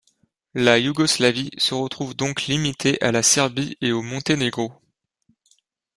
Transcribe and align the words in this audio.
La 0.55 0.79
Yougoslavie 0.79 1.51
se 1.57 1.75
retrouve 1.75 2.15
donc 2.15 2.45
limitée 2.47 2.99
à 3.03 3.11
la 3.11 3.21
Serbie 3.21 3.77
et 3.81 3.91
au 3.91 4.01
Monténégro. 4.01 4.73